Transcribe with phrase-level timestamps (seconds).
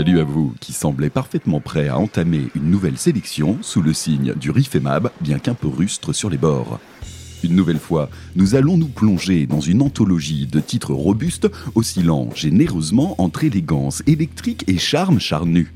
[0.00, 4.32] Salut à vous qui semblez parfaitement prêts à entamer une nouvelle sélection sous le signe
[4.32, 6.80] du Rifemab, bien qu'un peu rustre sur les bords.
[7.44, 13.14] Une nouvelle fois, nous allons nous plonger dans une anthologie de titres robustes oscillant généreusement
[13.18, 15.70] entre élégance électrique et charme charnu.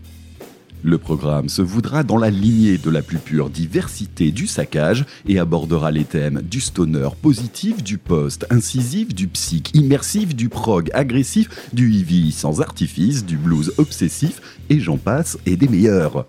[0.86, 5.38] Le programme se voudra dans la lignée de la plus pure diversité du saccage et
[5.38, 11.48] abordera les thèmes du stoner positif, du post incisif, du psych immersif, du prog agressif,
[11.72, 16.26] du heavy sans artifice, du blues obsessif, et j'en passe, et des meilleurs.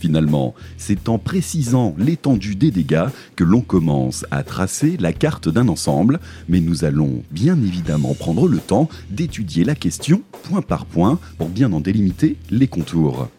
[0.00, 5.68] Finalement, c'est en précisant l'étendue des dégâts que l'on commence à tracer la carte d'un
[5.68, 11.18] ensemble, mais nous allons bien évidemment prendre le temps d'étudier la question point par point
[11.38, 13.30] pour bien en délimiter les contours.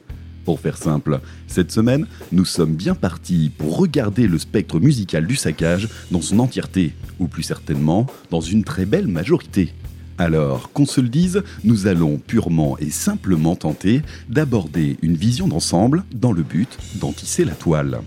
[0.45, 5.35] Pour faire simple, cette semaine, nous sommes bien partis pour regarder le spectre musical du
[5.35, 9.73] saccage dans son entièreté, ou plus certainement dans une très belle majorité.
[10.19, 16.03] Alors, qu'on se le dise, nous allons purement et simplement tenter d'aborder une vision d'ensemble
[16.13, 17.99] dans le but d'en tisser la toile.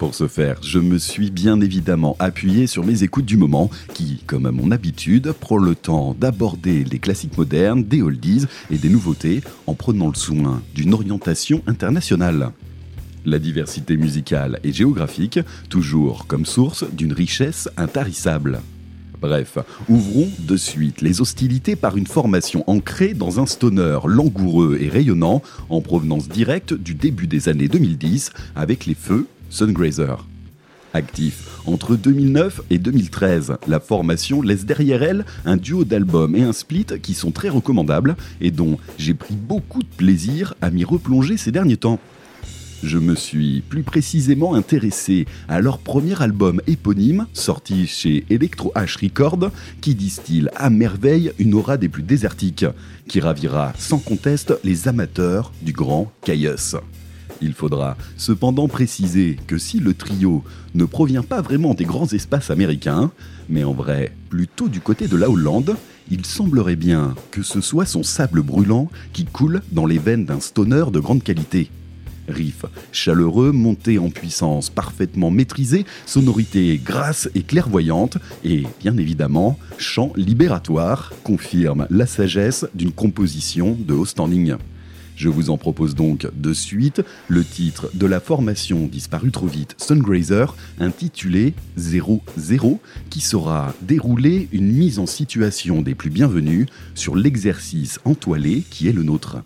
[0.00, 4.22] Pour ce faire, je me suis bien évidemment appuyé sur mes écoutes du moment, qui,
[4.26, 8.88] comme à mon habitude, prend le temps d'aborder les classiques modernes, des oldies et des
[8.88, 12.52] nouveautés, en prenant le soin d'une orientation internationale.
[13.26, 18.62] La diversité musicale et géographique, toujours comme source d'une richesse intarissable.
[19.20, 19.58] Bref,
[19.90, 25.42] ouvrons de suite les hostilités par une formation ancrée dans un stoner langoureux et rayonnant,
[25.68, 30.26] en provenance directe du début des années 2010, avec les feux Sungrazer.
[30.94, 36.52] Actif entre 2009 et 2013, la formation laisse derrière elle un duo d'albums et un
[36.52, 41.36] split qui sont très recommandables et dont j'ai pris beaucoup de plaisir à m'y replonger
[41.36, 42.00] ces derniers temps.
[42.82, 49.02] Je me suis plus précisément intéressé à leur premier album éponyme, sorti chez Electro H
[49.02, 49.50] Records,
[49.82, 52.64] qui distille à merveille une aura des plus désertiques,
[53.06, 56.76] qui ravira sans conteste les amateurs du grand Caius.
[57.40, 62.50] Il faudra cependant préciser que si le trio ne provient pas vraiment des grands espaces
[62.50, 63.10] américains,
[63.48, 65.76] mais en vrai plutôt du côté de la Hollande,
[66.10, 70.40] il semblerait bien que ce soit son sable brûlant qui coule dans les veines d'un
[70.40, 71.70] stoner de grande qualité.
[72.28, 80.12] Riff chaleureux, monté en puissance parfaitement maîtrisé, sonorité grasse et clairvoyante, et bien évidemment, chant
[80.16, 84.56] libératoire confirme la sagesse d'une composition de haut standing.
[85.20, 89.74] Je vous en propose donc de suite le titre de la formation disparue trop vite
[89.76, 92.22] Sungrazer intitulé 00
[93.10, 98.92] qui saura dérouler une mise en situation des plus bienvenus sur l'exercice entoilé qui est
[98.92, 99.36] le nôtre.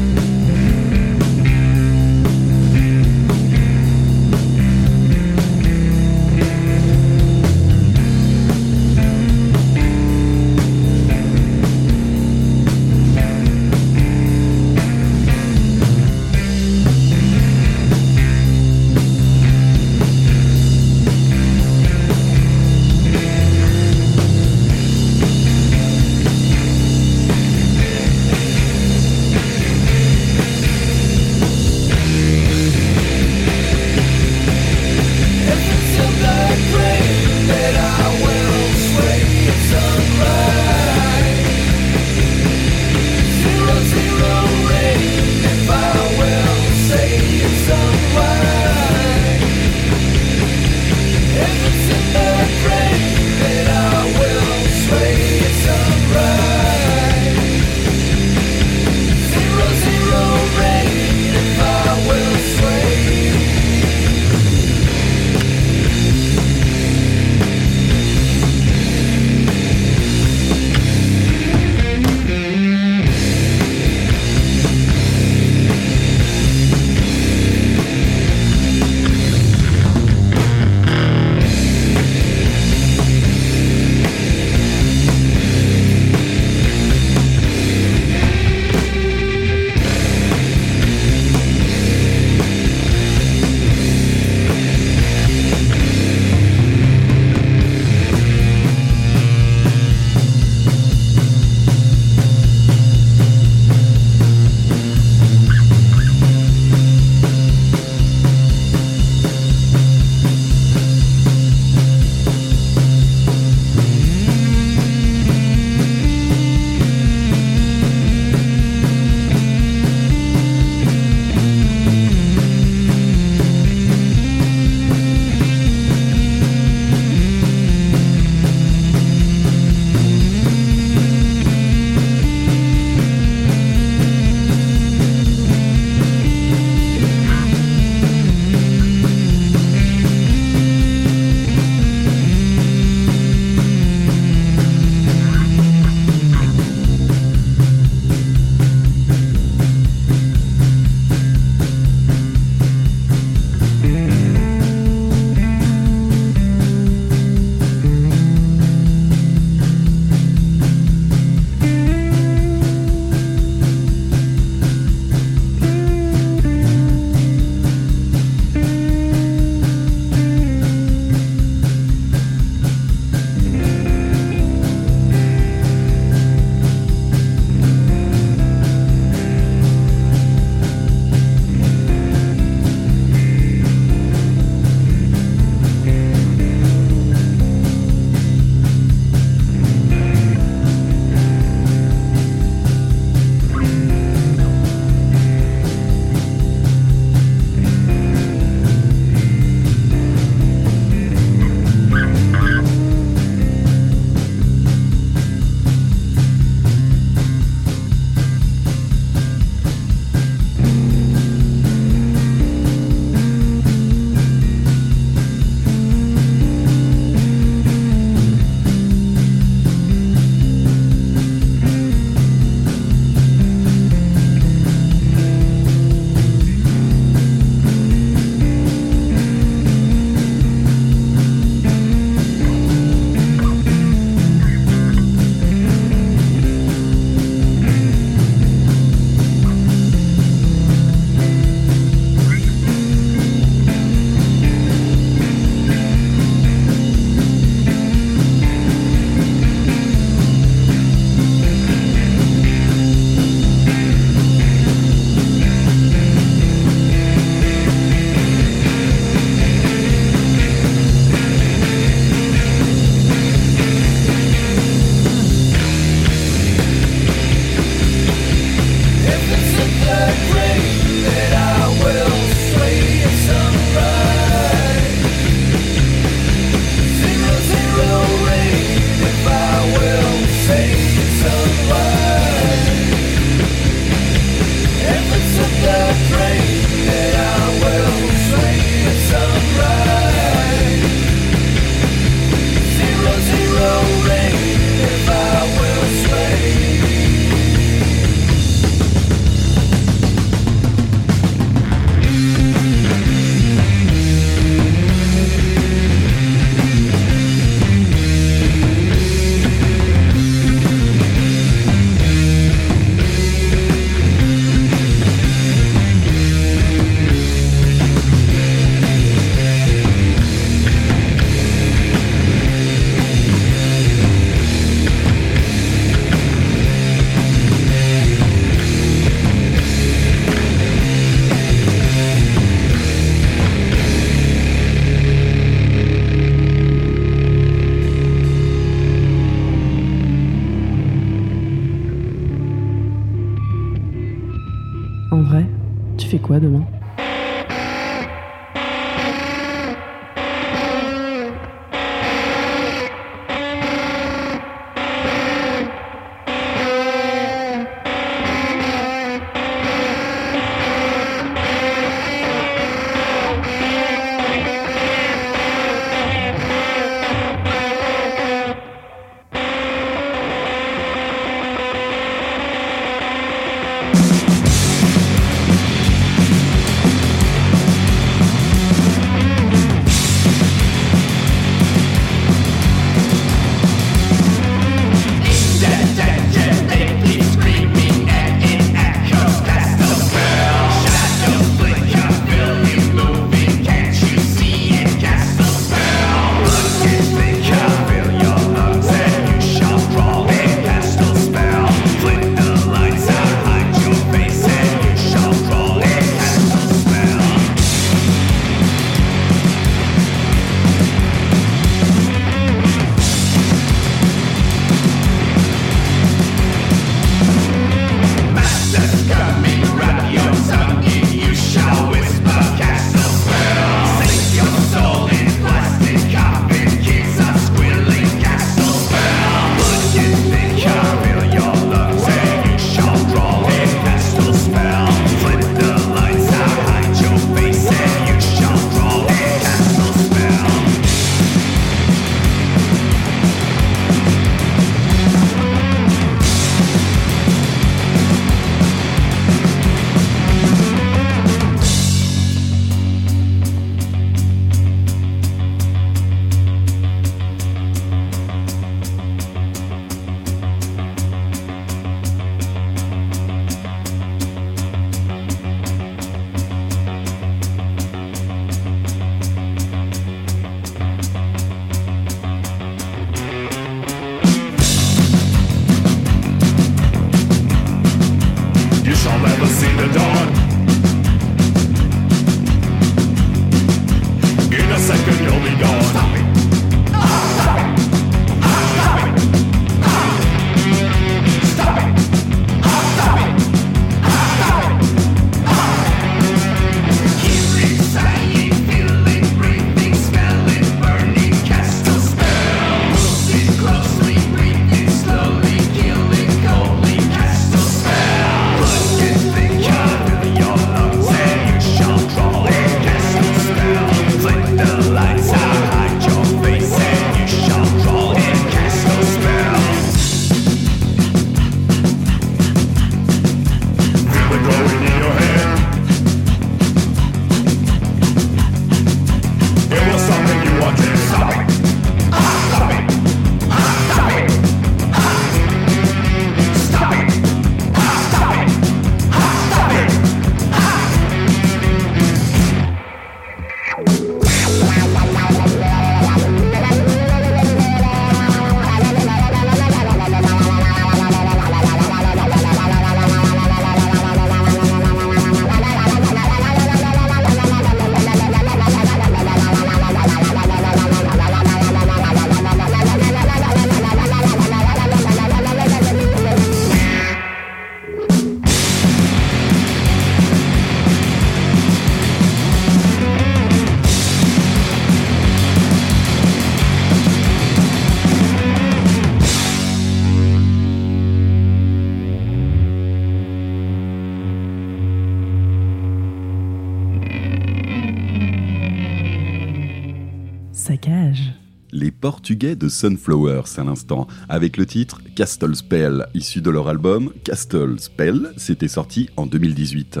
[592.04, 597.80] Portugais de Sunflowers à l'instant, avec le titre Castle Spell, issu de leur album Castle
[597.80, 600.00] Spell, c'était sorti en 2018.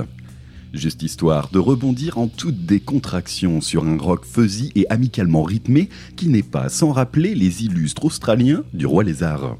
[0.74, 6.28] Juste histoire de rebondir en toute décontraction sur un rock fuzzy et amicalement rythmé qui
[6.28, 9.56] n'est pas sans rappeler les illustres australiens du Roi Lézard.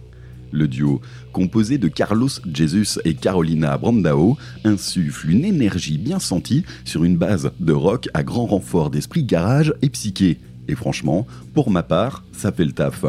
[0.53, 1.01] Le duo,
[1.33, 7.53] composé de Carlos Jesus et Carolina Brandao, insuffle une énergie bien sentie sur une base
[7.59, 12.53] de rock à grand renfort d'esprit garage et psyché, et franchement, pour ma part, ça
[12.53, 13.05] fait le taf.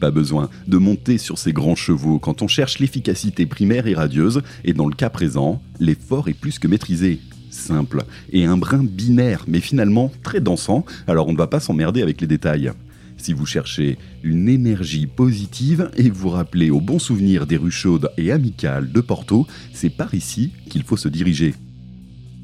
[0.00, 4.42] Pas besoin de monter sur ces grands chevaux quand on cherche l'efficacité primaire et radieuse,
[4.64, 7.20] et dans le cas présent, l'effort est plus que maîtrisé.
[7.50, 12.02] Simple, et un brin binaire, mais finalement très dansant, alors on ne va pas s'emmerder
[12.02, 12.72] avec les détails.
[13.16, 18.10] Si vous cherchez une énergie positive et vous rappelez au bon souvenir des rues chaudes
[18.16, 21.54] et amicales de Porto, c'est par ici qu'il faut se diriger.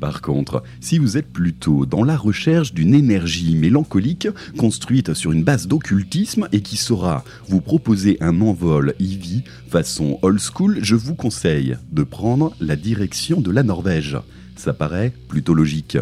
[0.00, 5.43] Par contre, si vous êtes plutôt dans la recherche d'une énergie mélancolique construite sur une
[5.43, 11.17] base d'occultisme et qui saura vous proposer un envol Eevee façon old school, je vous
[11.17, 14.17] conseille de prendre la direction de la Norvège.
[14.57, 15.99] Ça paraît plutôt logique.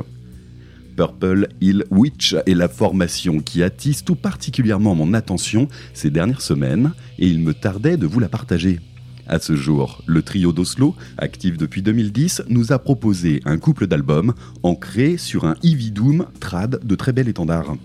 [0.96, 6.92] Purple Hill Witch est la formation qui attise tout particulièrement mon attention ces dernières semaines
[7.18, 8.80] et il me tardait de vous la partager.
[9.28, 14.34] À ce jour, le trio d'Oslo, actif depuis 2010, nous a proposé un couple d'albums
[14.62, 17.76] ancrés sur un Eevee Doom trad de très bel étendard.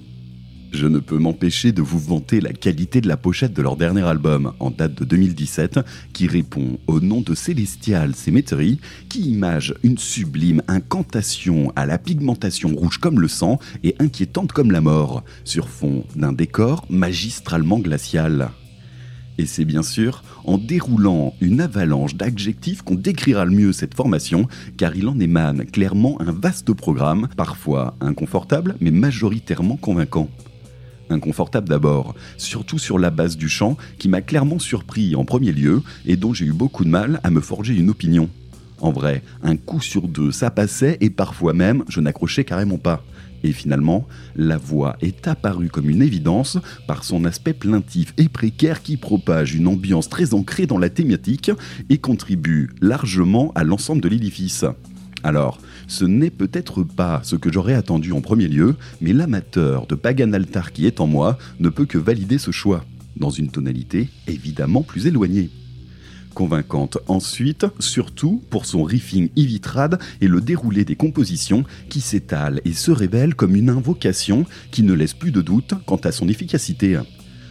[0.72, 4.04] Je ne peux m'empêcher de vous vanter la qualité de la pochette de leur dernier
[4.04, 5.82] album, en date de 2017,
[6.14, 8.80] qui répond au nom de Celestial Cemetery,
[9.10, 14.72] qui image une sublime incantation à la pigmentation rouge comme le sang et inquiétante comme
[14.72, 18.52] la mort, sur fond d'un décor magistralement glacial.
[19.42, 24.48] Et c'est bien sûr en déroulant une avalanche d'adjectifs qu'on décrira le mieux cette formation,
[24.78, 30.30] car il en émane clairement un vaste programme, parfois inconfortable, mais majoritairement convaincant
[31.10, 35.82] inconfortable d'abord, surtout sur la base du chant qui m'a clairement surpris en premier lieu
[36.06, 38.30] et dont j'ai eu beaucoup de mal à me forger une opinion.
[38.80, 43.04] En vrai, un coup sur deux, ça passait et parfois même, je n'accrochais carrément pas.
[43.44, 48.82] Et finalement, la voix est apparue comme une évidence par son aspect plaintif et précaire
[48.82, 51.52] qui propage une ambiance très ancrée dans la thématique
[51.90, 54.66] et contribue largement à l'ensemble de l'édifice.
[55.24, 59.96] Alors, ce n'est peut-être pas ce que j'aurais attendu en premier lieu, mais l'amateur de
[59.96, 62.86] Pagan Altar qui est en moi ne peut que valider ce choix,
[63.18, 65.50] dans une tonalité évidemment plus éloignée.
[66.34, 72.74] Convaincante ensuite, surtout pour son riffing ivitrade et le déroulé des compositions qui s'étalent et
[72.74, 76.98] se révèlent comme une invocation qui ne laisse plus de doute quant à son efficacité.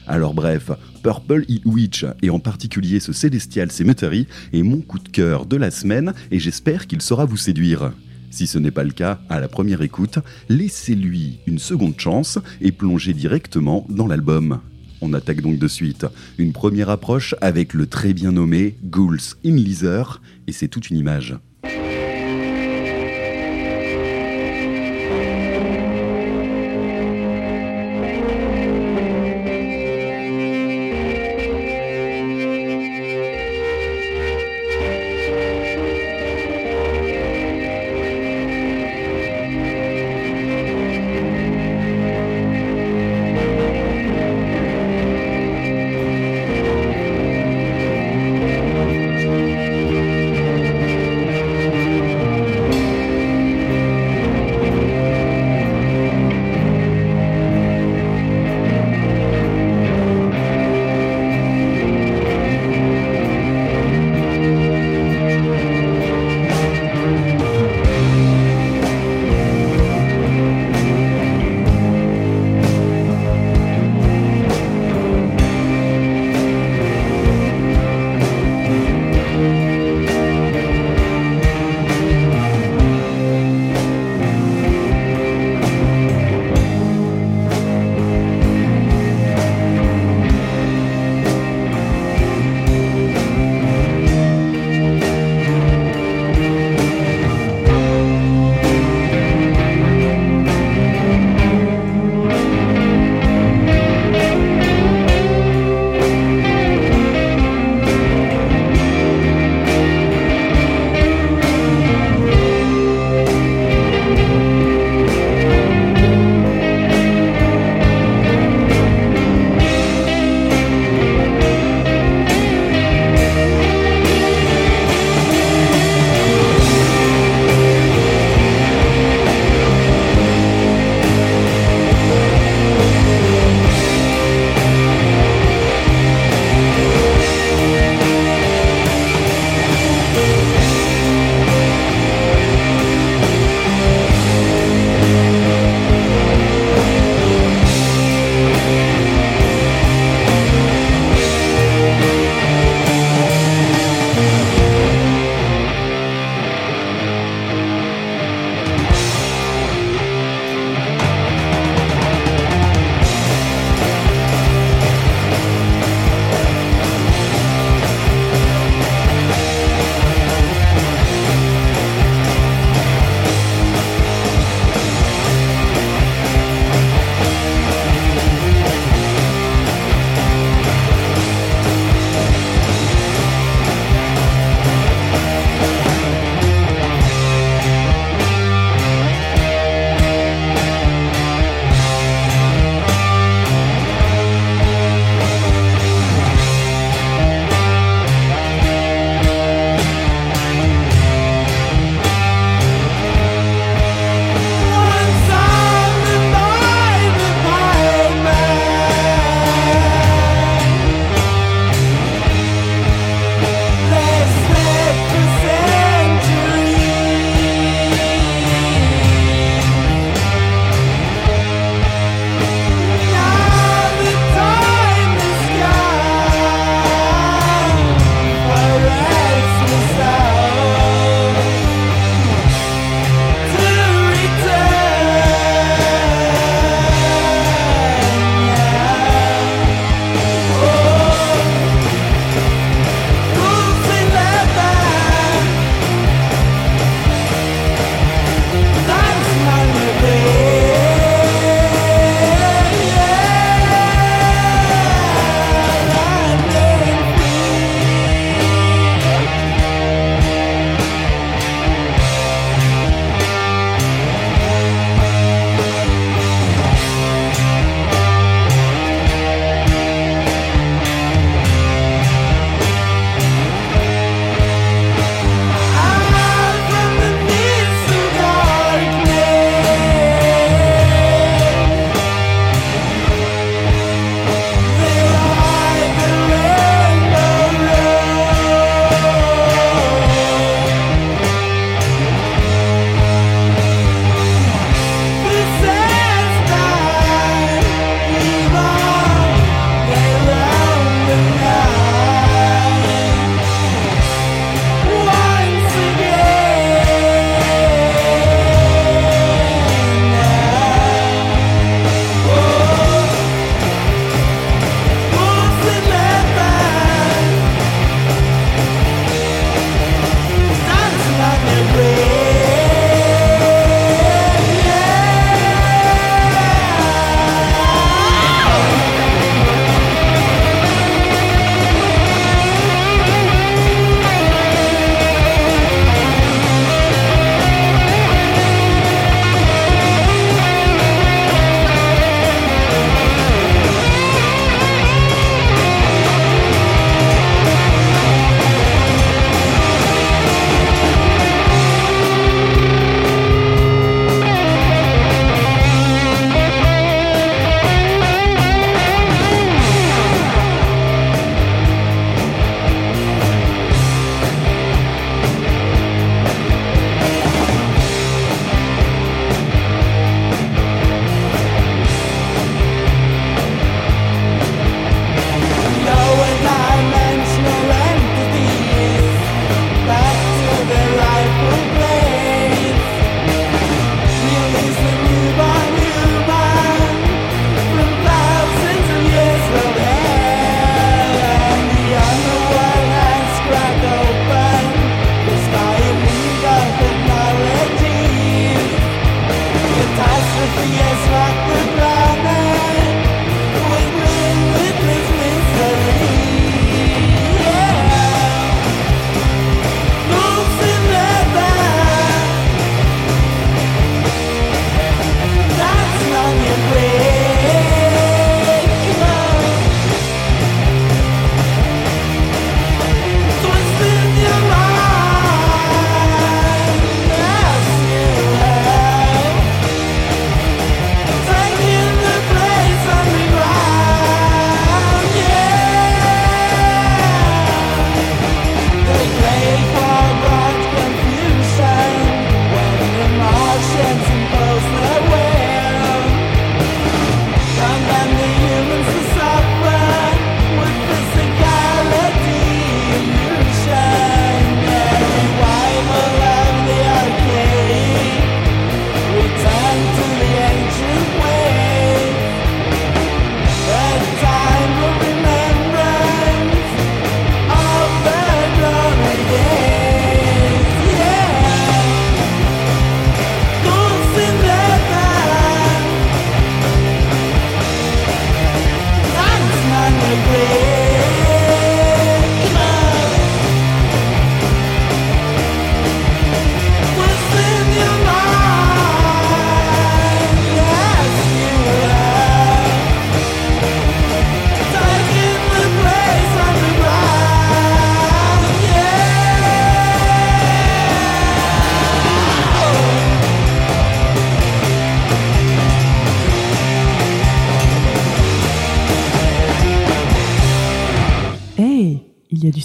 [0.06, 0.70] Alors bref,
[1.02, 5.56] Purple Hill Witch, et en particulier ce Celestial Cemetery, est mon coup de cœur de
[5.56, 7.92] la semaine et j'espère qu'il saura vous séduire.
[8.30, 12.72] Si ce n'est pas le cas, à la première écoute, laissez-lui une seconde chance et
[12.72, 14.60] plongez directement dans l'album.
[15.00, 16.06] On attaque donc de suite.
[16.38, 20.96] Une première approche avec le très bien nommé Ghouls in Leather, et c'est toute une
[20.96, 21.36] image.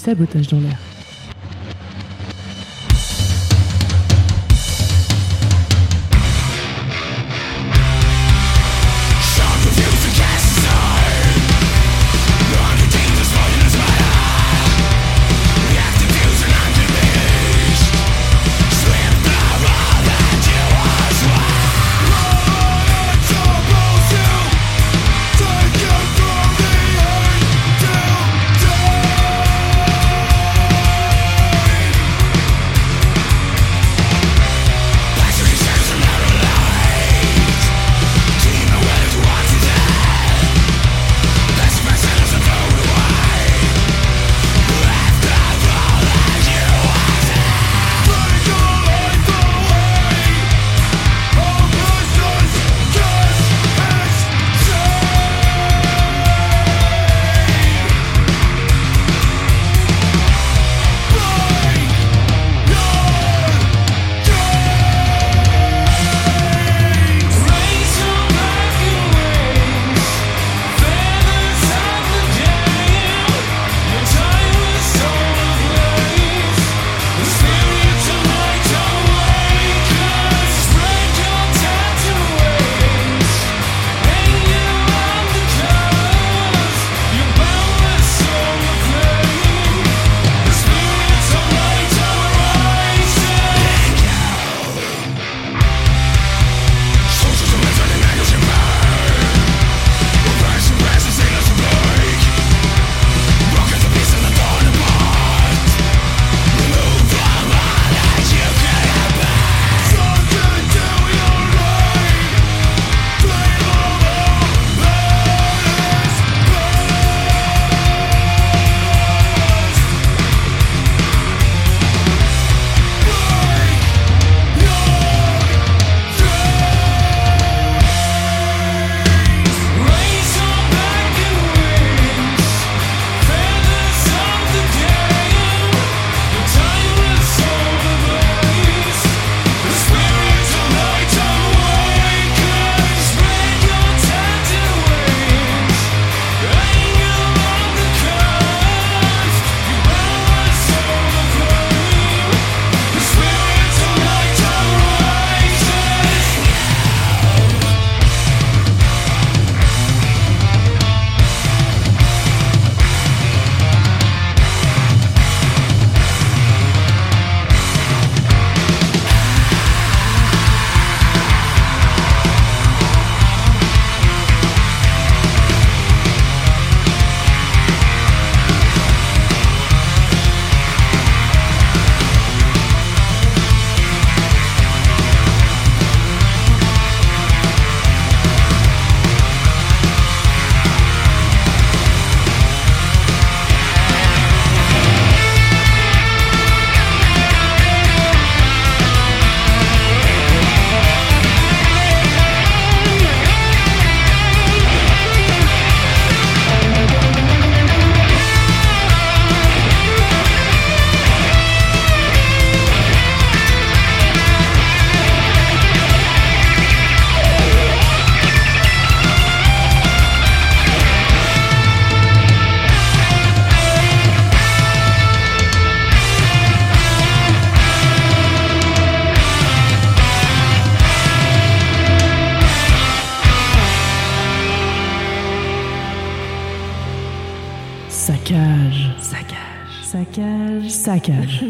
[0.06, 0.85] Sabotage dans l'air.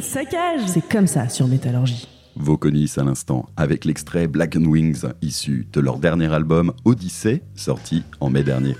[0.07, 2.07] Saccage C'est comme ça sur Métallurgie.
[2.37, 8.05] Voconis à l'instant, avec l'extrait Black and Wings, issu de leur dernier album Odyssey, sorti
[8.21, 8.77] en mai dernier.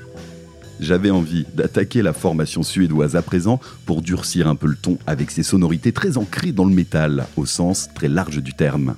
[0.79, 5.33] J'avais envie d'attaquer la formation suédoise à présent pour durcir un peu le ton avec
[5.33, 8.95] ses sonorités très ancrées dans le métal, au sens très large du terme.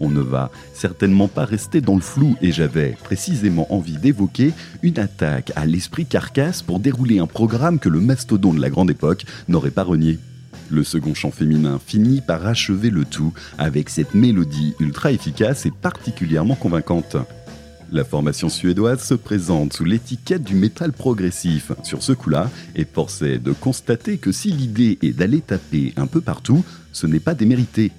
[0.00, 4.98] On ne va certainement pas rester dans le flou et j'avais précisément envie d'évoquer une
[4.98, 9.26] attaque à l'esprit carcasse pour dérouler un programme que le mastodon de la grande époque
[9.46, 10.18] n'aurait pas renié.
[10.70, 15.72] Le second chant féminin finit par achever le tout avec cette mélodie ultra efficace et
[15.72, 17.16] particulièrement convaincante.
[17.90, 23.38] La formation suédoise se présente sous l'étiquette du métal progressif sur ce coup-là et forcé
[23.38, 27.90] de constater que si l'idée est d'aller taper un peu partout, ce n'est pas démérité.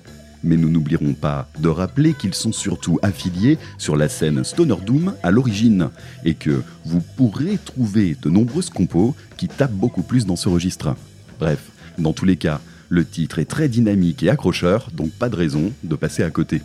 [0.42, 5.14] Mais nous n'oublierons pas de rappeler qu'ils sont surtout affiliés sur la scène Stoner Doom
[5.24, 5.90] à l'origine
[6.24, 10.96] et que vous pourrez trouver de nombreuses compos qui tapent beaucoup plus dans ce registre.
[11.38, 15.36] Bref, dans tous les cas, le titre est très dynamique et accrocheur, donc pas de
[15.36, 16.62] raison de passer à côté.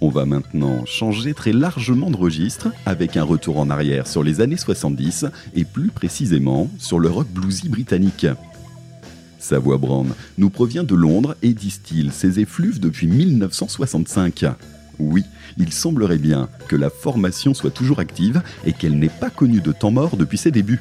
[0.00, 4.40] On va maintenant changer très largement de registre avec un retour en arrière sur les
[4.40, 8.26] années 70 et plus précisément sur le rock bluesy britannique.
[9.38, 14.46] Sa voix Brown nous provient de Londres et distille ses effluves depuis 1965.
[14.98, 15.24] Oui,
[15.58, 19.72] il semblerait bien que la formation soit toujours active et qu'elle n'ait pas connu de
[19.72, 20.80] temps mort depuis ses débuts.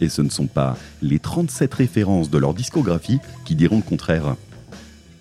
[0.00, 4.36] Et ce ne sont pas les 37 références de leur discographie qui diront le contraire.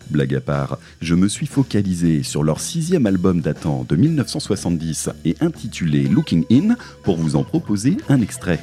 [0.10, 5.36] Blague à part, je me suis focalisé sur leur sixième album datant de 1970 et
[5.40, 8.60] intitulé Looking In pour vous en proposer un extrait.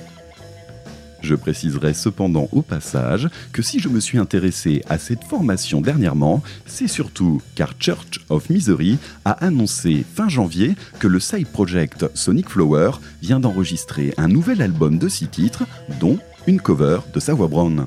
[1.26, 6.40] Je préciserai cependant au passage que si je me suis intéressé à cette formation dernièrement,
[6.66, 12.48] c'est surtout car Church of Misery a annoncé fin janvier que le side project Sonic
[12.48, 15.64] Flower vient d'enregistrer un nouvel album de six titres,
[15.98, 17.86] dont une cover de sa voix Brown.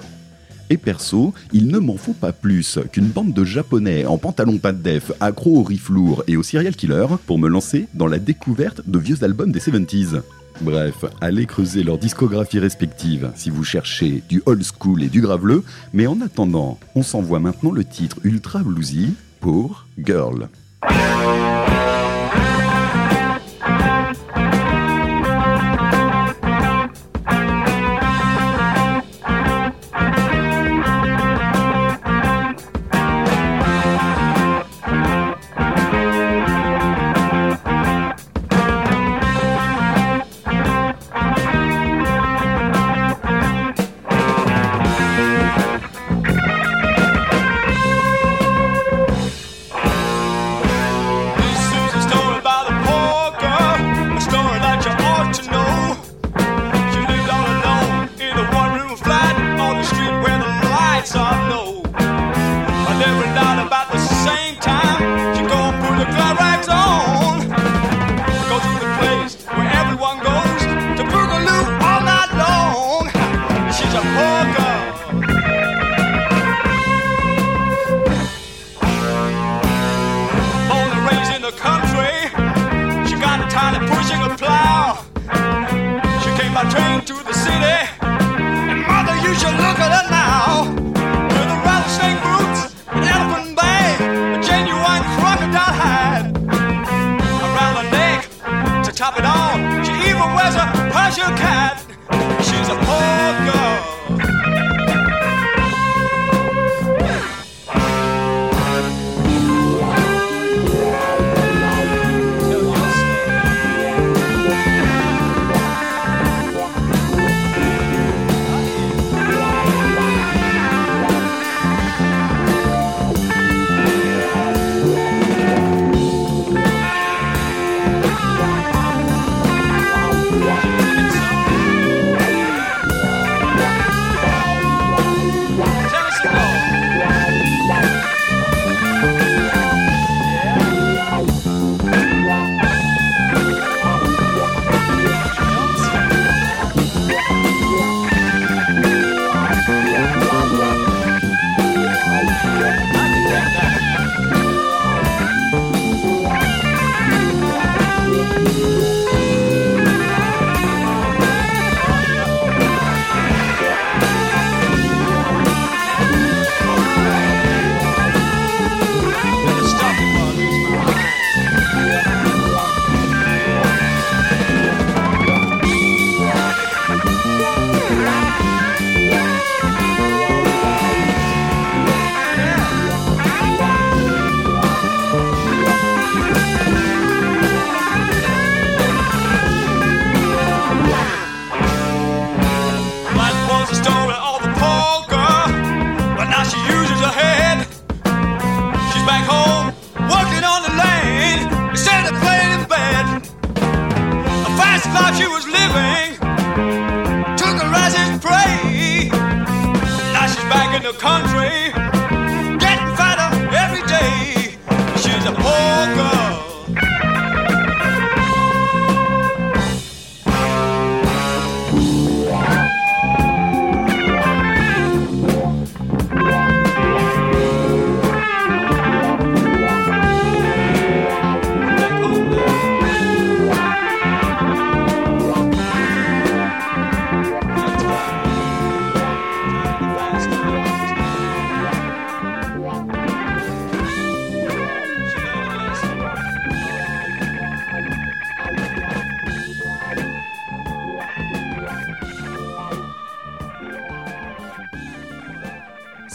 [0.70, 4.74] Et perso, il ne m'en faut pas plus qu'une bande de japonais en pantalon pas
[4.74, 8.20] de def, accro au riff lourd et au serial killer pour me lancer dans la
[8.20, 10.24] découverte de vieux albums des 70s.
[10.62, 15.64] Bref, allez creuser leur discographie respective si vous cherchez du old school et du graveleux,
[15.94, 20.50] mais en attendant, on s'envoie maintenant le titre ultra bluesy pour Girl.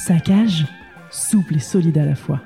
[0.04, 0.66] Saccage,
[1.10, 2.42] souple et solide à la fois.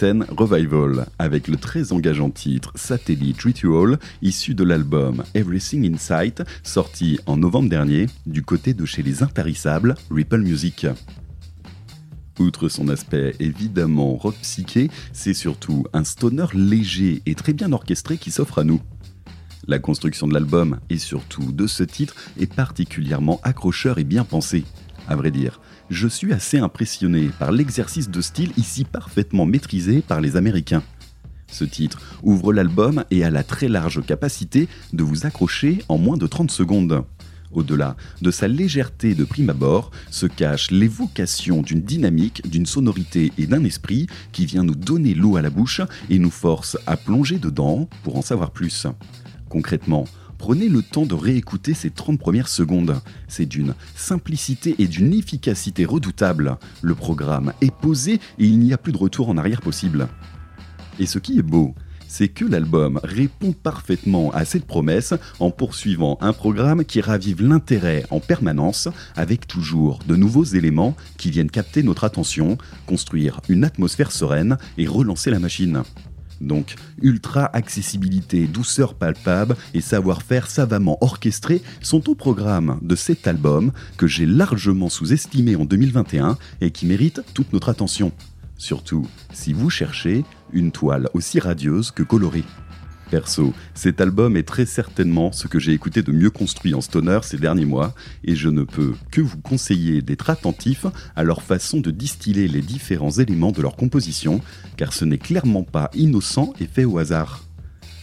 [0.00, 7.18] Revival, avec le très engageant titre Satellite Ritual, issu de l'album Everything in Sight, sorti
[7.26, 10.86] en novembre dernier, du côté de chez les intarissables Ripple Music.
[12.38, 18.18] Outre son aspect évidemment rock psyché, c'est surtout un stoner léger et très bien orchestré
[18.18, 18.80] qui s'offre à nous.
[19.66, 24.64] La construction de l'album, et surtout de ce titre, est particulièrement accrocheur et bien pensé.
[25.08, 25.60] À vrai dire,
[25.90, 30.82] je suis assez impressionné par l'exercice de style ici parfaitement maîtrisé par les Américains.
[31.50, 36.18] Ce titre ouvre l'album et a la très large capacité de vous accrocher en moins
[36.18, 37.04] de 30 secondes.
[37.50, 43.46] Au-delà de sa légèreté de prime abord, se cache l'évocation d'une dynamique, d'une sonorité et
[43.46, 45.80] d'un esprit qui vient nous donner l'eau à la bouche
[46.10, 48.86] et nous force à plonger dedans pour en savoir plus.
[49.48, 50.04] Concrètement,
[50.38, 53.00] prenez le temps de réécouter ces 30 premières secondes.
[53.26, 56.56] C'est d'une simplicité et d'une efficacité redoutable.
[56.80, 60.08] Le programme est posé et il n'y a plus de retour en arrière possible.
[60.98, 61.74] Et ce qui est beau,
[62.08, 68.04] c'est que l'album répond parfaitement à cette promesse en poursuivant un programme qui ravive l'intérêt
[68.10, 74.10] en permanence avec toujours de nouveaux éléments qui viennent capter notre attention, construire une atmosphère
[74.10, 75.82] sereine et relancer la machine.
[76.40, 83.72] Donc, ultra accessibilité, douceur palpable et savoir-faire savamment orchestré sont au programme de cet album
[83.96, 88.12] que j'ai largement sous-estimé en 2021 et qui mérite toute notre attention.
[88.56, 92.44] Surtout si vous cherchez une toile aussi radieuse que colorée.
[93.10, 97.20] Perso, cet album est très certainement ce que j'ai écouté de mieux construit en stoner
[97.22, 97.94] ces derniers mois,
[98.24, 100.86] et je ne peux que vous conseiller d'être attentif
[101.16, 104.40] à leur façon de distiller les différents éléments de leur composition,
[104.76, 107.44] car ce n'est clairement pas innocent et fait au hasard.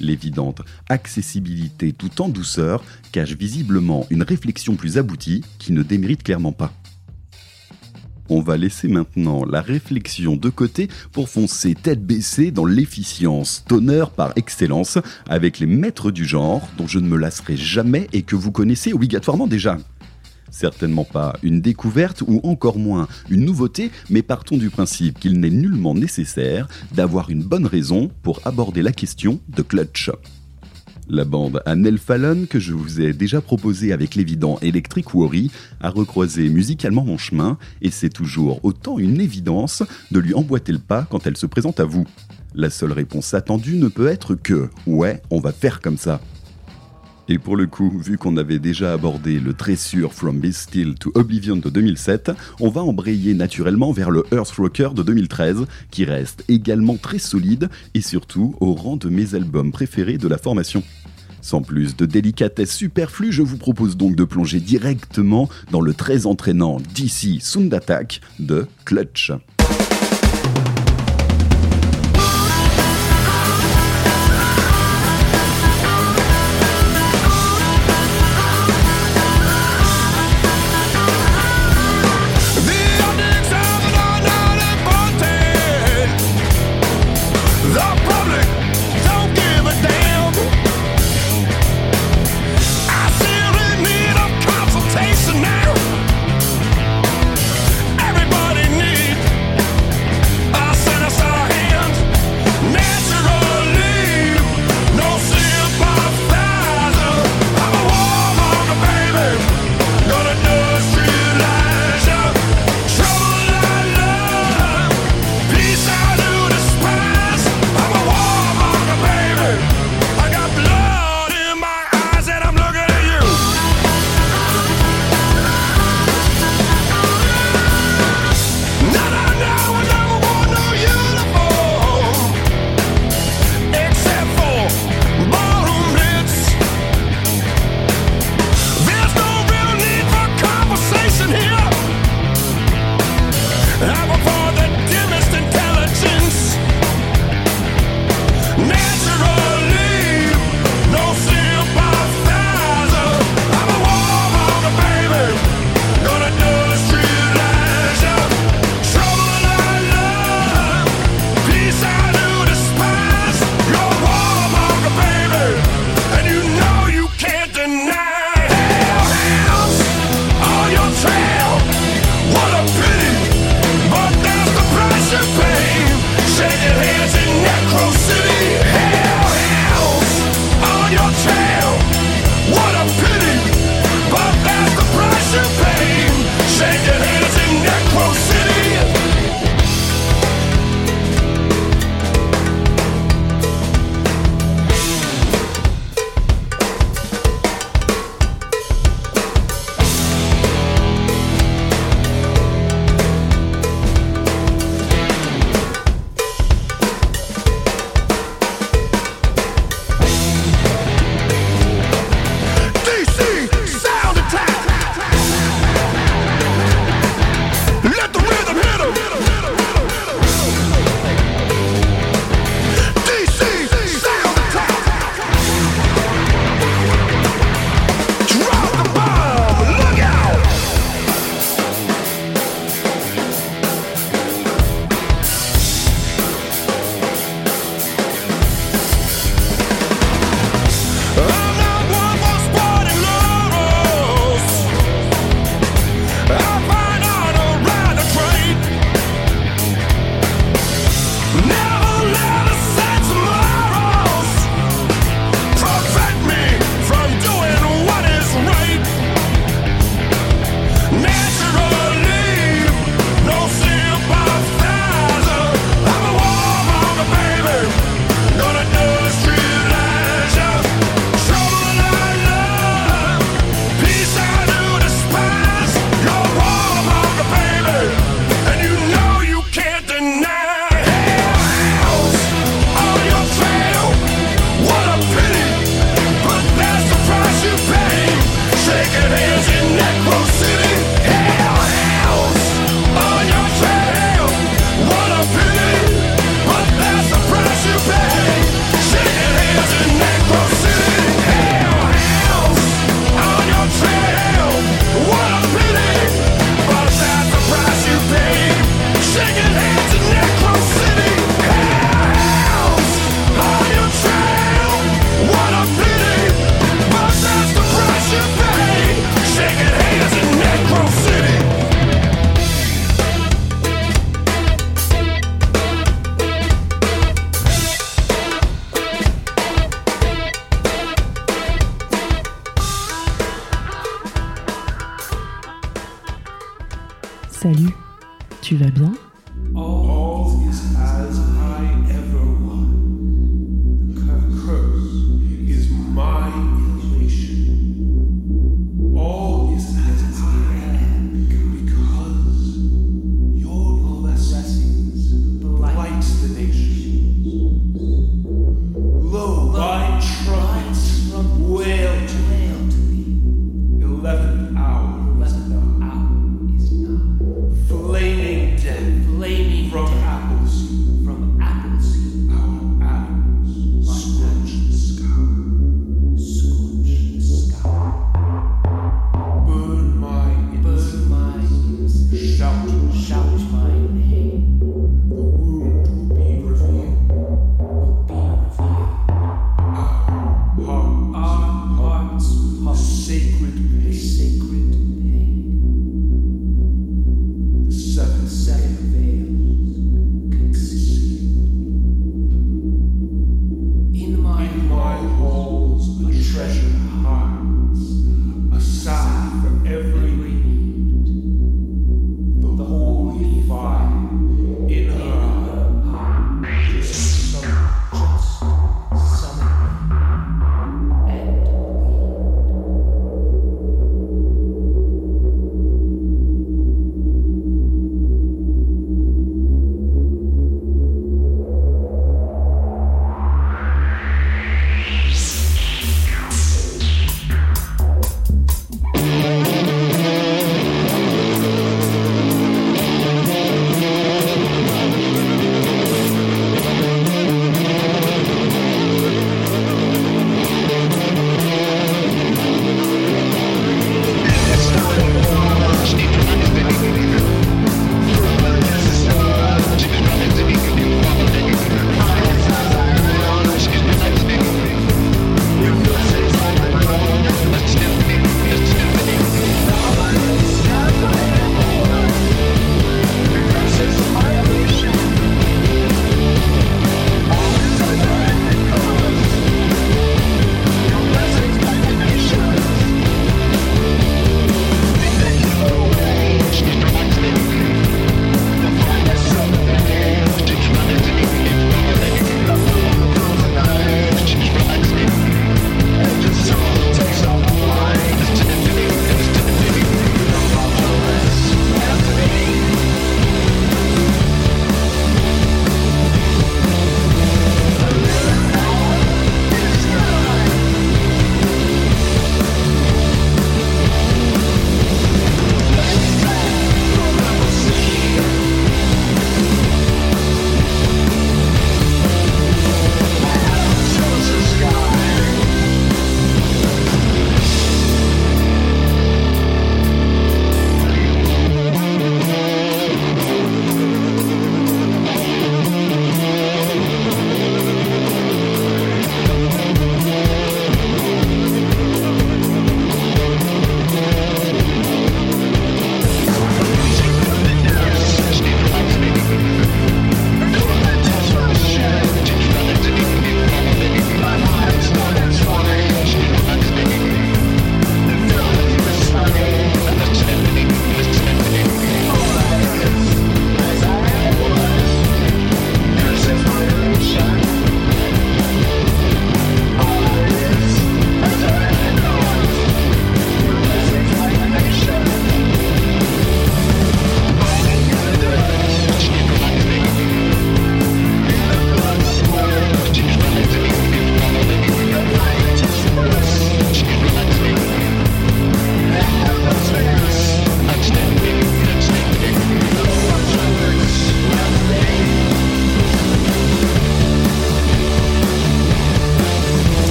[0.00, 6.52] L'évidente accessibilité tout en douceur cache visiblement une réflexion plus aboutie qui ne démérite clairement
[6.52, 6.72] pas.
[8.28, 14.10] On va laisser maintenant la réflexion de côté pour foncer tête baissée dans l'efficience, tonneur
[14.10, 14.98] par excellence,
[15.28, 18.92] avec les maîtres du genre dont je ne me lasserai jamais et que vous connaissez
[18.92, 19.78] obligatoirement déjà.
[20.50, 25.50] Certainement pas une découverte ou encore moins une nouveauté, mais partons du principe qu'il n'est
[25.50, 30.10] nullement nécessaire d'avoir une bonne raison pour aborder la question de clutch.
[31.08, 35.88] La bande Annel Fallon, que je vous ai déjà proposée avec l'évident Electric Worry, a
[35.88, 41.06] recroisé musicalement mon chemin, et c'est toujours autant une évidence de lui emboîter le pas
[41.08, 42.06] quand elle se présente à vous.
[42.56, 46.20] La seule réponse attendue ne peut être que Ouais, on va faire comme ça.
[47.28, 50.94] Et pour le coup, vu qu'on avait déjà abordé le très sûr From Be Still
[50.94, 56.04] to Oblivion de 2007, on va embrayer naturellement vers le Earth Rocker de 2013, qui
[56.04, 60.84] reste également très solide et surtout au rang de mes albums préférés de la formation.
[61.40, 66.26] Sans plus de délicatesse superflue, je vous propose donc de plonger directement dans le très
[66.26, 69.32] entraînant DC Sound Attack de Clutch.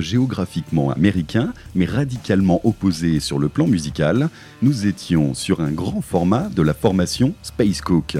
[0.00, 4.30] Géographiquement américain, mais radicalement opposé sur le plan musical,
[4.62, 8.16] nous étions sur un grand format de la formation Space Cook.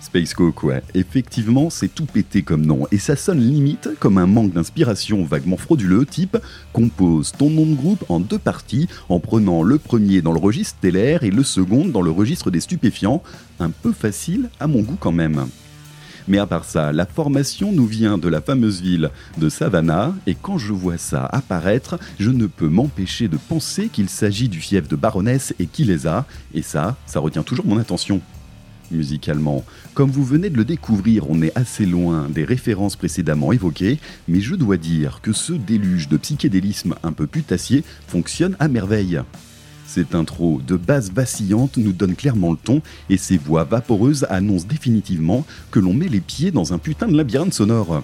[0.00, 4.26] Space Cook, ouais, effectivement, c'est tout pété comme nom, et ça sonne limite comme un
[4.26, 6.38] manque d'inspiration vaguement frauduleux, type
[6.72, 10.76] compose ton nom de groupe en deux parties, en prenant le premier dans le registre
[10.78, 13.22] stellaire et le second dans le registre des stupéfiants,
[13.58, 15.46] un peu facile à mon goût quand même.
[16.28, 20.34] Mais à part ça, la formation nous vient de la fameuse ville de Savannah, et
[20.34, 24.88] quand je vois ça apparaître, je ne peux m'empêcher de penser qu'il s'agit du fief
[24.88, 28.20] de baronesse et qui les a, et ça, ça retient toujours mon attention.
[28.90, 29.64] Musicalement,
[29.94, 33.98] comme vous venez de le découvrir, on est assez loin des références précédemment évoquées,
[34.28, 39.20] mais je dois dire que ce déluge de psychédélisme un peu putassier fonctionne à merveille.
[39.96, 44.66] Cette intro de base vacillante nous donne clairement le ton et ces voix vaporeuses annoncent
[44.68, 48.02] définitivement que l'on met les pieds dans un putain de labyrinthe sonore.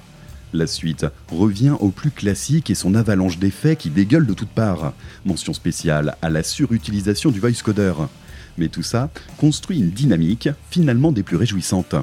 [0.55, 4.95] La suite revient au plus classique et son avalanche d'effets qui dégueule de toutes parts.
[5.26, 7.93] Mention spéciale à la surutilisation du voice coder.
[8.57, 11.97] Mais tout ça construit une dynamique finalement des plus réjouissantes.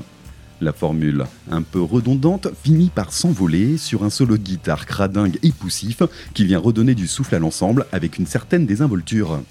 [0.61, 5.51] La formule, un peu redondante, finit par s'envoler sur un solo de guitare cradingue et
[5.51, 6.03] poussif
[6.35, 9.41] qui vient redonner du souffle à l'ensemble avec une certaine désinvolture.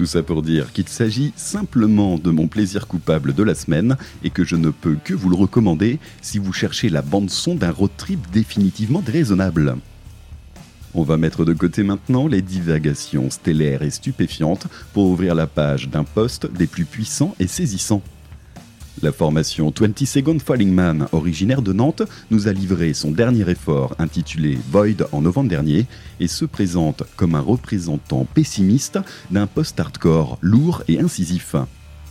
[0.00, 4.30] Tout ça pour dire qu'il s'agit simplement de mon plaisir coupable de la semaine et
[4.30, 7.90] que je ne peux que vous le recommander si vous cherchez la bande-son d'un road
[7.98, 9.76] trip définitivement déraisonnable.
[10.94, 15.90] On va mettre de côté maintenant les divagations stellaires et stupéfiantes pour ouvrir la page
[15.90, 18.02] d'un poste des plus puissants et saisissants.
[19.02, 23.94] La formation 20 Second Falling Man, originaire de Nantes, nous a livré son dernier effort
[23.98, 25.86] intitulé Void en novembre dernier
[26.18, 28.98] et se présente comme un représentant pessimiste
[29.30, 31.54] d'un post-hardcore lourd et incisif.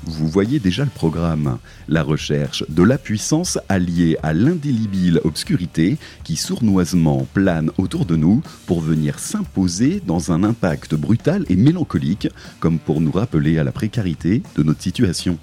[0.05, 1.59] Vous voyez déjà le programme,
[1.89, 8.41] la recherche de la puissance alliée à l'indélébile obscurité qui sournoisement plane autour de nous
[8.65, 13.73] pour venir s'imposer dans un impact brutal et mélancolique, comme pour nous rappeler à la
[13.73, 15.37] précarité de notre situation.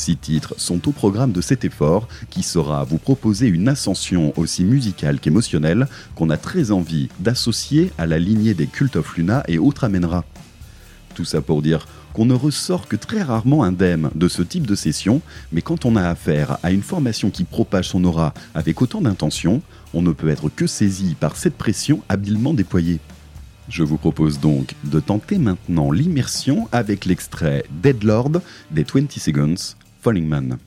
[0.00, 4.64] Six titres sont au programme de cet effort qui saura vous proposer une ascension aussi
[4.64, 9.58] musicale qu'émotionnelle qu'on a très envie d'associer à la lignée des Cult of Luna et
[9.58, 10.24] autres amènera.
[11.14, 14.74] Tout ça pour dire qu'on ne ressort que très rarement indemne de ce type de
[14.74, 15.20] session,
[15.52, 19.60] mais quand on a affaire à une formation qui propage son aura avec autant d'intention,
[19.92, 23.00] on ne peut être que saisi par cette pression habilement déployée.
[23.70, 28.40] Je vous propose donc de tenter maintenant l'immersion avec l'extrait Deadlord
[28.72, 30.58] des 20 Seconds, Falling Man.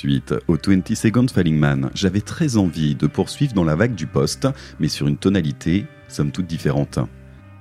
[0.00, 4.06] Suite au 20 Seconds Falling Man, j'avais très envie de poursuivre dans la vague du
[4.06, 4.48] poste,
[4.78, 6.98] mais sur une tonalité somme toute différente.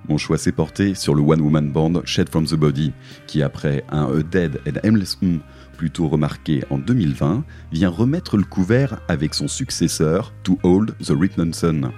[0.08, 2.94] Mon choix s'est porté sur le one-woman band Shed from the Body,
[3.28, 5.42] qui après un A Dead and Aimless Hum
[5.76, 7.44] plutôt remarqué en 2020,
[7.74, 11.92] vient remettre le couvert avec son successeur To Hold the Written Sun.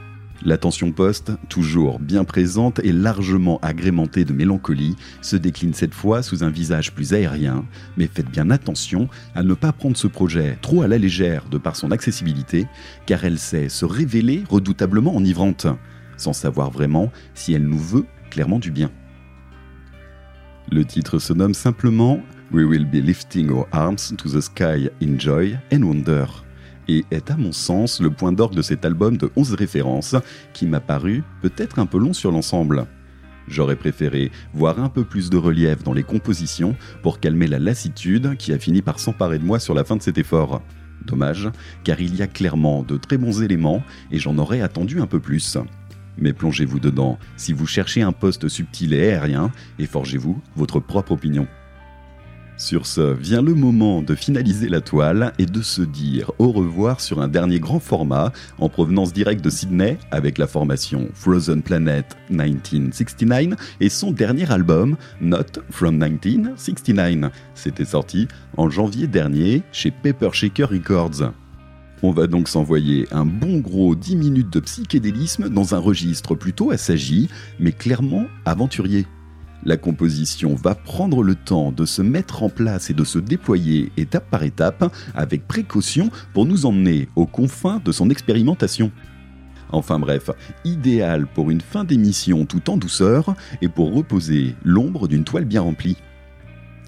[0.44, 6.24] La tension post, toujours bien présente et largement agrémentée de mélancolie, se décline cette fois
[6.24, 7.64] sous un visage plus aérien,
[7.96, 11.60] mais faites bien attention à ne pas prendre ce projet trop à la légère de
[11.60, 12.66] par son accessibilité,
[13.06, 15.68] car elle sait se révéler redoutablement enivrante,
[16.18, 18.90] sans savoir vraiment si elle nous veut clairement du bien.
[20.72, 22.20] Le titre se nomme simplement
[22.52, 26.26] We Will Be Lifting Our Arms to the Sky in Joy and Wonder
[26.88, 30.16] et est à mon sens le point d'orgue de cet album de 11 références
[30.54, 32.88] qui m'a paru peut-être un peu long sur l'ensemble.
[33.48, 38.38] J'aurais préféré voir un peu plus de relief dans les compositions pour calmer la lassitude
[38.38, 40.62] qui a fini par s'emparer de moi sur la fin de cet effort.
[41.06, 41.50] Dommage,
[41.84, 45.20] car il y a clairement de très bons éléments et j'en aurais attendu un peu
[45.20, 45.58] plus.
[46.18, 51.14] Mais plongez-vous dedans si vous cherchez un poste subtil et aérien et forgez-vous votre propre
[51.14, 51.48] opinion.
[52.62, 57.02] Sur ce, vient le moment de finaliser la toile et de se dire au revoir
[57.02, 62.16] sur un dernier grand format en provenance directe de Sydney avec la formation Frozen Planet
[62.30, 67.32] 1969 et son dernier album Not from 1969.
[67.56, 68.28] C'était sorti
[68.58, 71.32] en janvier dernier chez Paper Shaker Records.
[72.04, 76.70] On va donc s'envoyer un bon gros 10 minutes de psychédélisme dans un registre plutôt
[76.70, 77.28] assagi,
[77.60, 79.08] mais clairement aventurier.
[79.64, 83.92] La composition va prendre le temps de se mettre en place et de se déployer
[83.96, 88.92] étape par étape avec précaution pour nous emmener aux confins de son expérimentation.
[89.72, 90.30] Enfin bref,
[90.66, 95.62] idéal pour une fin d'émission tout en douceur et pour reposer l'ombre d'une toile bien
[95.62, 95.98] remplie.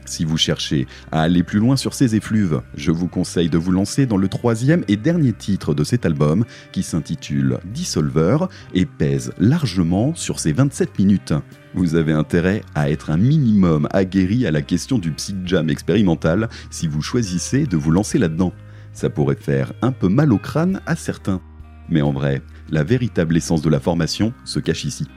[0.05, 3.71] Si vous cherchez à aller plus loin sur ces effluves, je vous conseille de vous
[3.71, 8.37] lancer dans le troisième et dernier titre de cet album qui s'intitule Dissolver
[8.73, 11.33] et pèse largement sur ses 27 minutes.
[11.73, 16.49] Vous avez intérêt à être un minimum aguerri à la question du psych jam expérimental
[16.69, 18.53] si vous choisissez de vous lancer là-dedans.
[18.91, 21.41] Ça pourrait faire un peu mal au crâne à certains.
[21.89, 25.07] Mais en vrai, la véritable essence de la formation se cache ici.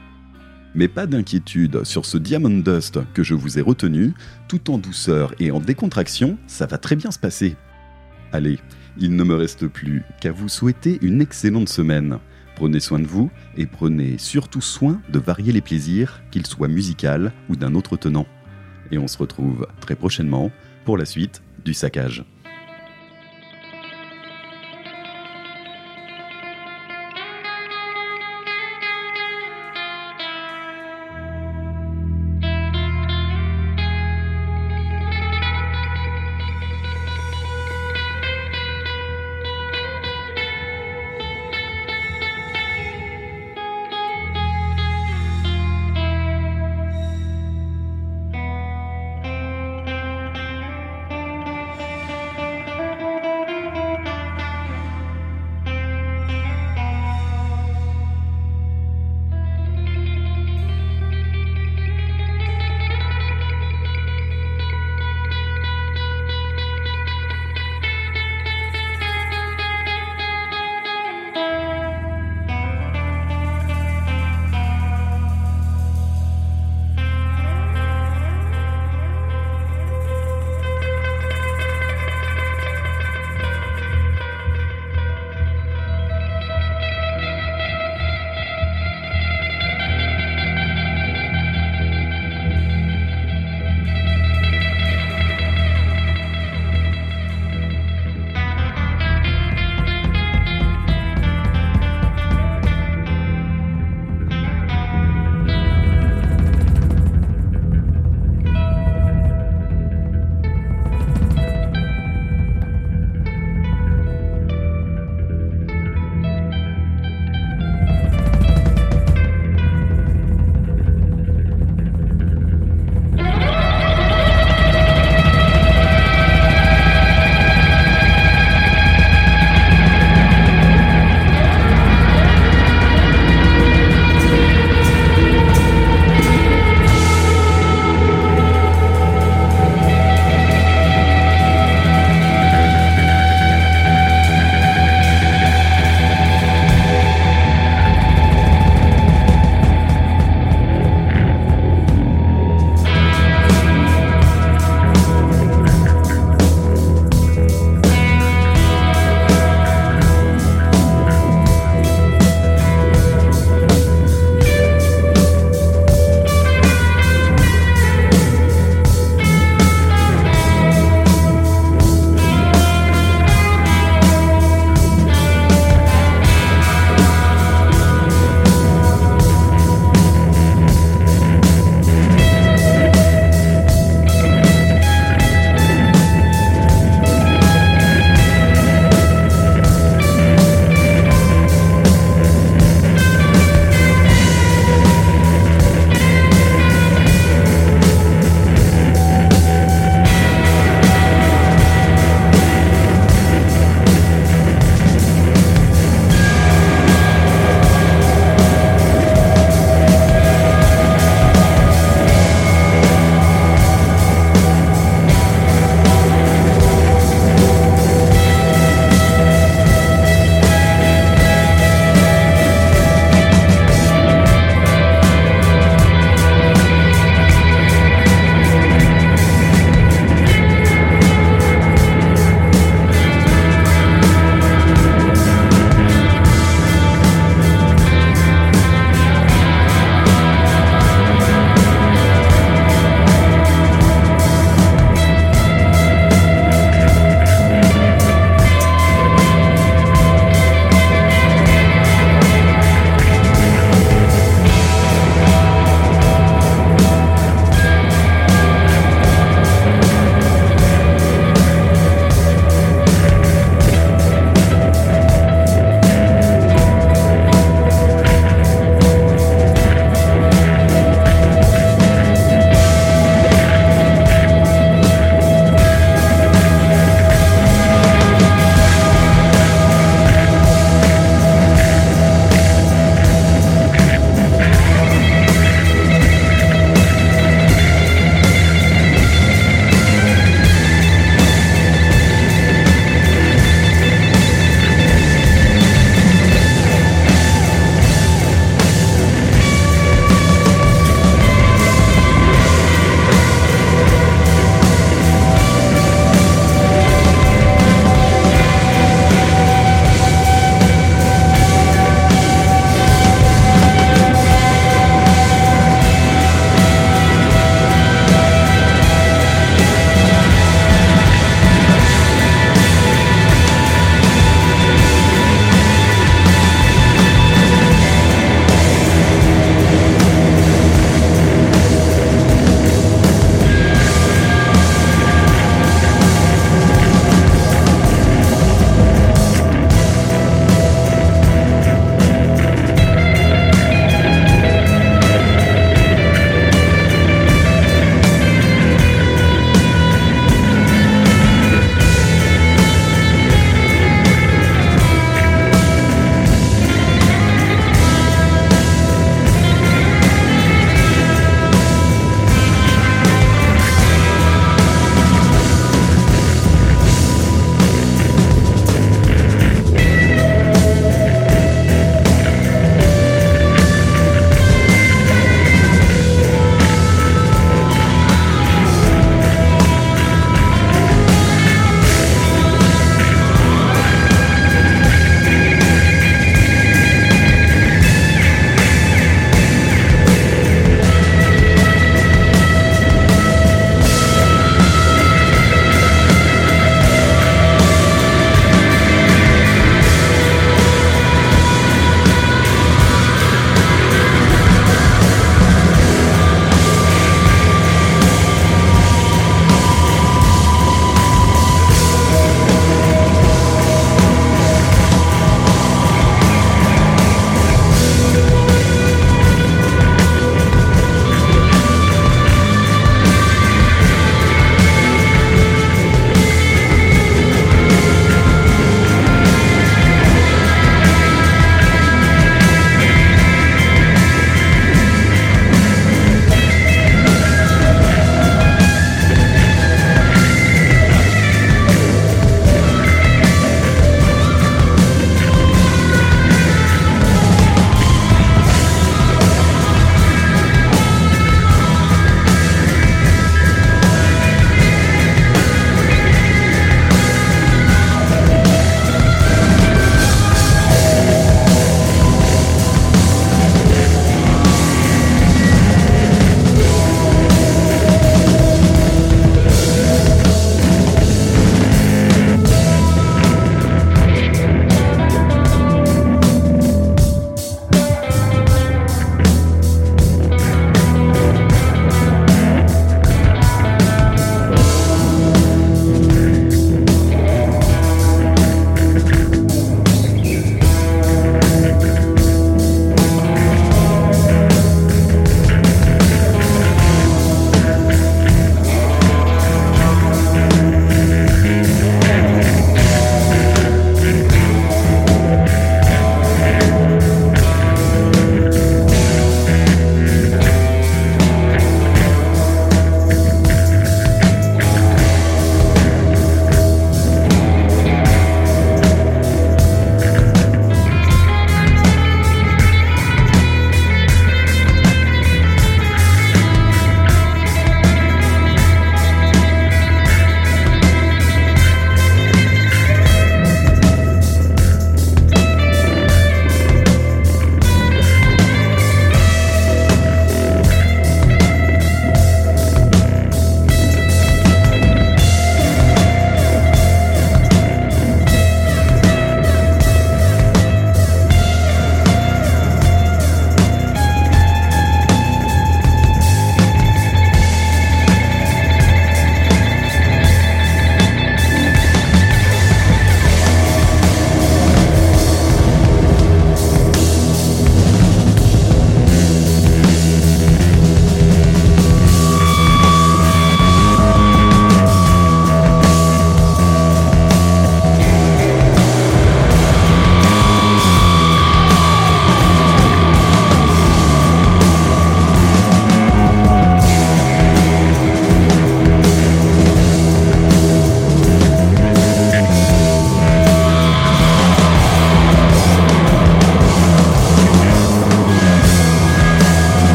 [0.77, 4.13] Mais pas d'inquiétude sur ce Diamond Dust que je vous ai retenu,
[4.47, 7.57] tout en douceur et en décontraction, ça va très bien se passer.
[8.31, 8.59] Allez,
[8.99, 12.19] il ne me reste plus qu'à vous souhaiter une excellente semaine.
[12.57, 17.31] Prenez soin de vous et prenez surtout soin de varier les plaisirs, qu'ils soient musicaux
[17.49, 18.27] ou d'un autre tenant.
[18.91, 20.53] Et on se retrouve très prochainement
[20.85, 22.23] pour la suite du saccage.